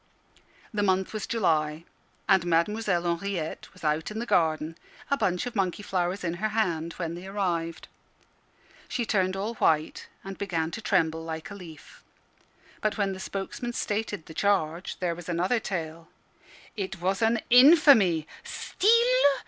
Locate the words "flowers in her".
5.83-6.49